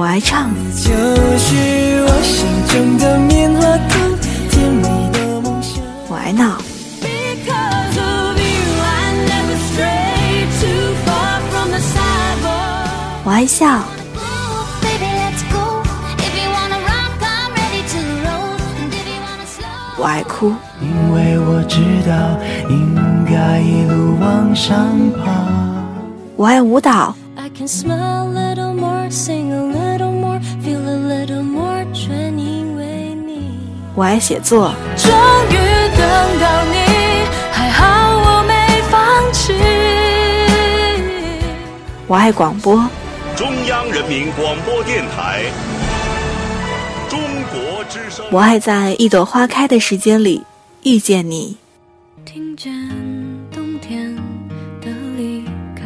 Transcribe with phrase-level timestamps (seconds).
[0.00, 0.50] 我爱唱。
[6.08, 6.56] 我爱闹。
[13.24, 13.82] 我爱笑。
[19.98, 21.78] 我爱哭，因为我知
[22.08, 22.40] 道
[22.70, 22.96] 应
[23.26, 25.30] 该一路往上爬。
[26.36, 27.14] 我爱舞蹈，
[33.94, 34.72] 我爱写作。
[34.96, 35.10] 终
[35.50, 35.56] 于
[35.96, 36.76] 等到你，
[37.52, 39.52] 还好我没放弃。
[42.06, 42.88] 我爱广播，
[43.36, 45.44] 中央人民广播电台。
[47.08, 47.20] 中
[47.52, 50.44] 国之声我爱在一朵花开的时间里
[50.84, 51.56] 遇见你。
[52.24, 52.72] 听见
[53.52, 54.14] 冬天
[54.80, 55.44] 的离
[55.74, 55.82] 开，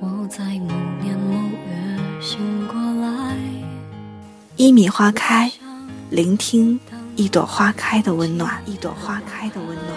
[0.00, 1.34] 我在某年某
[1.66, 3.34] 月醒过来。
[4.56, 5.50] 一米花开，
[6.12, 6.78] 聆听
[7.16, 9.88] 一朵花开的温暖，一朵花开的温暖。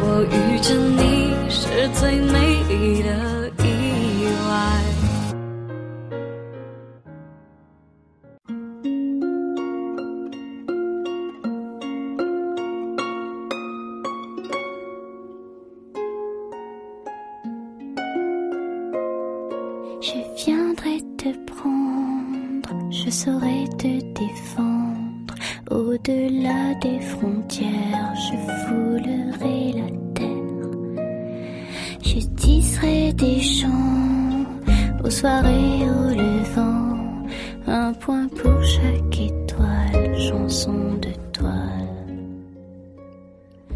[0.00, 4.82] 我遇见你是最美丽的意外。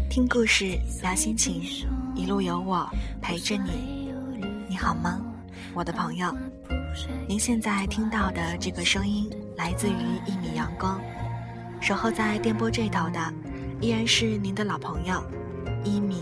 [0.09, 1.61] 听故事，聊心情，
[2.15, 2.89] 一路有我
[3.21, 4.11] 陪着你。
[4.69, 5.19] 你好吗，
[5.73, 6.33] 我的朋友？
[7.27, 10.99] 您现在听到的这个声音来自于一米阳光，
[11.81, 13.19] 守候在电波这头的
[13.81, 15.21] 依然是您的老朋友
[15.83, 16.21] 一米。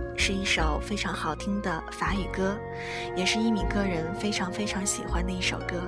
[0.23, 2.55] 是一首非常好听的法语歌，
[3.15, 5.81] 也是一米个人非常非常喜欢的一首歌。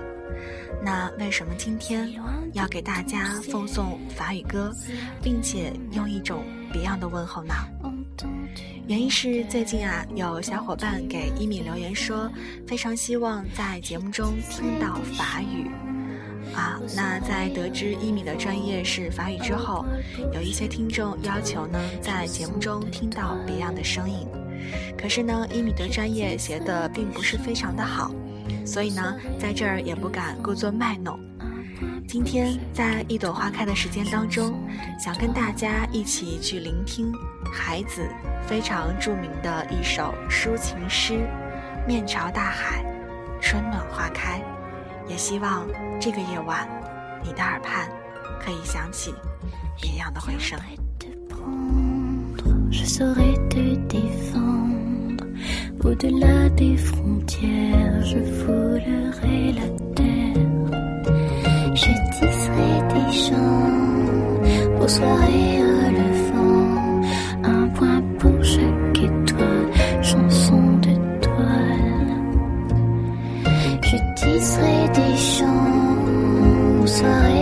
[0.84, 2.12] 那为什么今天
[2.54, 4.74] 要给大家奉送法语歌，
[5.22, 7.54] 并且用一种别样的问候呢？
[8.88, 12.28] 原因是最近啊，有小伙伴给一米留言说，
[12.66, 15.70] 非常希望在节目中听到法语。
[16.54, 19.86] 啊，那在得知一米的专业是法语之后，
[20.34, 24.28] 有一些听众要求呢，在节目中听到别样的声音。
[24.98, 28.12] 可是呢，一米的专业学的并不是非常的好，
[28.66, 31.20] 所以呢，在这儿也不敢故作卖弄。
[32.08, 34.54] 今天在一朵花开的时间当中，
[35.00, 37.12] 想跟大家一起去聆听
[37.52, 38.08] 孩子
[38.46, 41.14] 非常著名的一首抒情诗
[41.88, 42.86] 《面朝大海，
[43.42, 44.40] 春暖花开》，
[45.08, 45.68] 也希望
[46.00, 46.68] 这个夜晚，
[47.24, 47.88] 你的耳畔
[48.40, 49.14] 可以响起
[49.82, 50.60] 别样的回声。
[64.84, 65.63] aux soirées
[77.04, 77.33] time.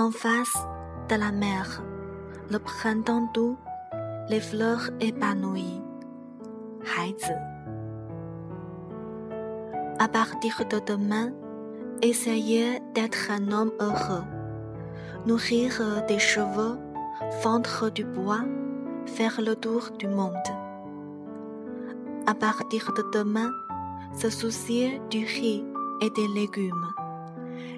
[0.00, 0.56] En face
[1.08, 1.82] de la mer,
[2.52, 3.56] le printemps doux,
[4.28, 5.82] les fleurs épanouies.
[6.84, 7.34] 孩子
[9.98, 11.32] ，À partir de demain,
[12.00, 14.22] essayez d'être un homme heureux.
[15.26, 16.76] Nourrir des chevaux,
[17.42, 18.44] fendre du bois,
[19.06, 20.48] faire le tour du monde.
[22.28, 23.50] À partir de demain,
[24.14, 25.64] se soucier du riz
[26.02, 26.86] et des légumes.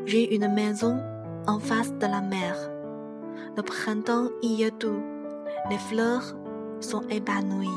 [0.04, 1.00] J'ai une maison
[1.46, 2.54] en face de la mer.
[3.56, 5.02] Le printemps y est doux.
[5.70, 6.34] Les fleurs
[6.80, 7.68] sont épanouies.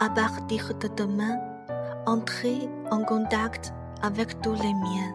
[0.00, 1.36] À partir de demain,
[2.06, 5.14] entrez en contact avec tous les miens,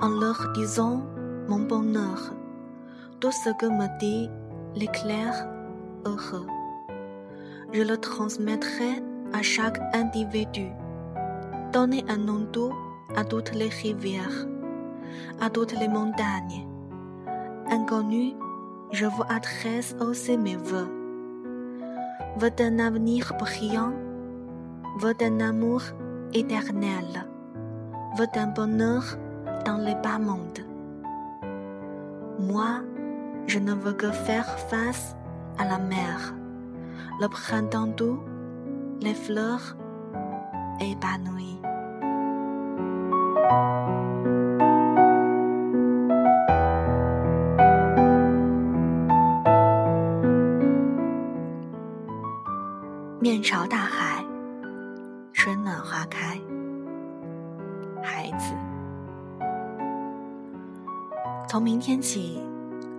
[0.00, 1.02] en leur disant
[1.48, 2.32] mon bonheur,
[3.20, 4.30] tout ce que me dit
[4.76, 5.48] l'éclair
[6.04, 6.46] heureux.
[7.72, 10.68] Je le transmettrai à chaque individu.
[11.72, 12.72] Donnez un nom doux
[13.16, 14.46] à toutes les rivières,
[15.40, 16.66] à toutes les montagnes.
[17.70, 18.34] Inconnu,
[18.92, 20.88] je vous adresse aussi mes voeux.
[22.36, 23.92] Vœux d'un avenir brillant,
[25.00, 25.82] vœux d'un amour
[26.32, 27.26] éternel,
[28.16, 29.02] vœux d'un bonheur
[29.66, 30.60] dans les bas mondes.
[32.38, 32.80] Moi,
[33.48, 35.16] je ne veux que faire face
[35.58, 36.34] à la mer,
[37.18, 38.20] le printemps doux,
[39.00, 39.74] les fleurs
[40.80, 41.58] épanouies.
[53.20, 54.24] 面朝大海，
[55.32, 56.38] 春暖花开。
[58.02, 58.54] 孩子，
[61.48, 62.40] 从明天起，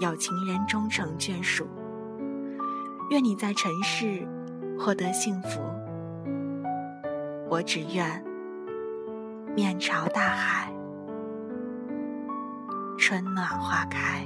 [0.00, 1.68] 有情人终成眷属，
[3.10, 4.26] 愿你在尘世
[4.78, 5.60] 获得幸福。
[7.50, 8.24] 我只愿
[9.54, 10.72] 面朝大海，
[12.96, 14.24] 春暖花开。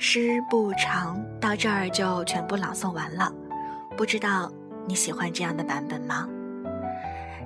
[0.00, 3.32] 诗不长，到这儿就全部朗诵完了。
[3.96, 4.50] 不知道
[4.86, 6.28] 你喜欢这样的版本吗？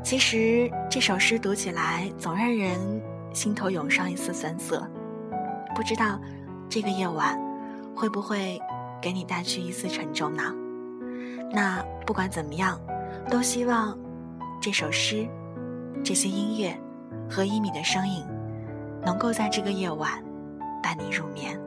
[0.04, 2.78] 其实这首诗读起来总让人
[3.32, 4.87] 心头涌上一丝酸涩。
[5.75, 6.21] 不知道
[6.68, 7.40] 这个夜晚
[7.97, 8.61] 会不会
[9.00, 10.54] 给你带去一丝沉重呢？
[11.50, 12.78] 那不管怎么样，
[13.30, 13.99] 都希望
[14.61, 15.26] 这首诗、
[16.04, 16.78] 这些音乐
[17.30, 18.23] 和一米的声音，
[19.02, 20.23] 能够在这个夜晚
[20.82, 21.59] 伴你入眠。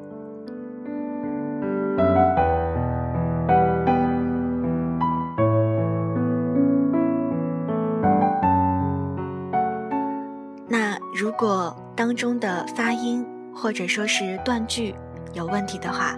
[12.06, 14.94] 当中的发音或者说是断句
[15.34, 16.16] 有问题的话，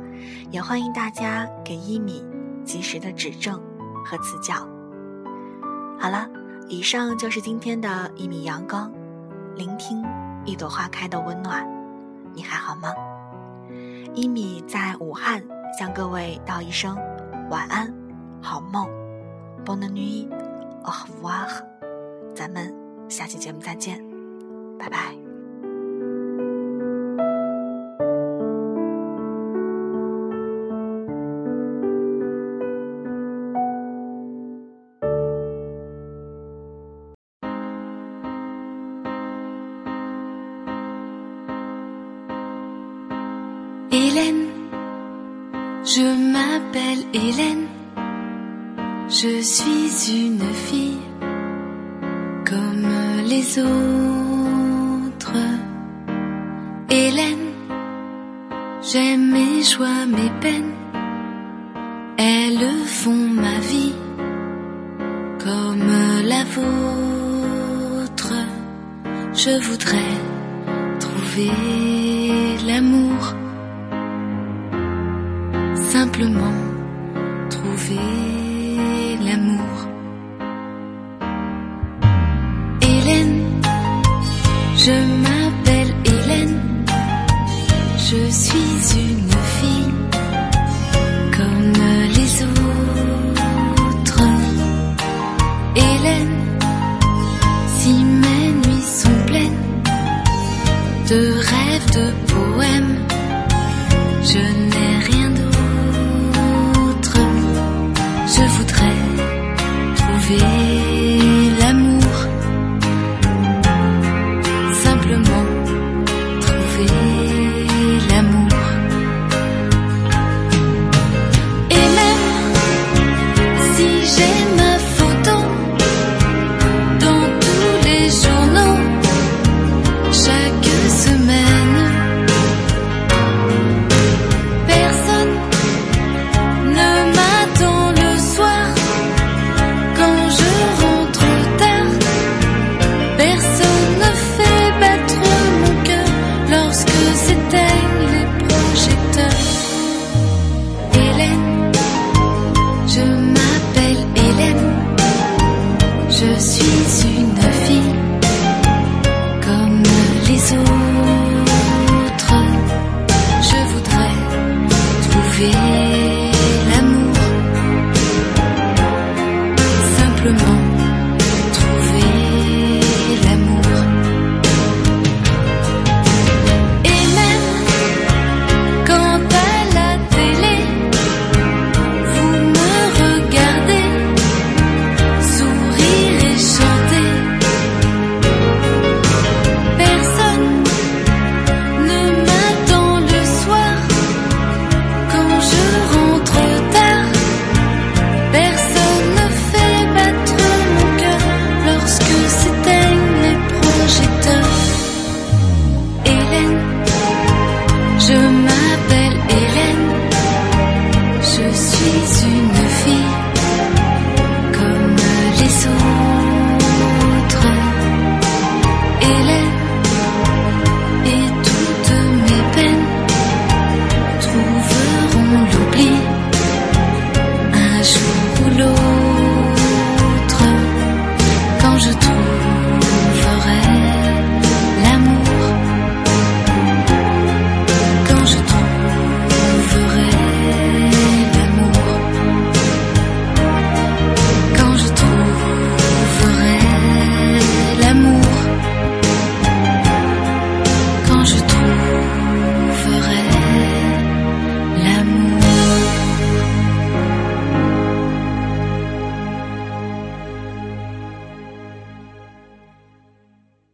[0.51, 2.25] 也欢迎大家给一米
[2.65, 3.57] 及时的指正
[4.03, 4.55] 和赐教。
[5.97, 6.27] 好了，
[6.67, 8.91] 以上就是今天的一米阳光，
[9.55, 10.03] 聆听
[10.43, 11.65] 一朵花开的温暖。
[12.33, 12.93] 你还好吗？
[14.13, 15.41] 一米在武汉
[15.79, 16.97] 向各位道一声
[17.49, 17.93] 晚安，
[18.41, 18.85] 好梦
[19.63, 21.47] ，Bonne nuit，au revoir，
[22.35, 22.75] 咱们
[23.07, 24.03] 下期节目再见。
[24.77, 25.16] 拜拜。
[45.97, 47.67] Je m'appelle Hélène,
[49.07, 50.99] je suis une fille
[52.45, 52.91] comme
[53.25, 55.39] les autres.
[56.89, 57.47] Hélène,
[58.81, 60.73] j'aime mes joies, mes peines,
[62.17, 63.95] elles font ma vie
[65.39, 65.89] comme
[66.25, 68.33] la vôtre.
[69.33, 70.15] Je voudrais
[70.99, 72.06] trouver
[76.17, 76.53] simplement
[77.51, 79.87] trouver l'amour.
[82.81, 83.61] Hélène,
[84.77, 85.36] je m'aime.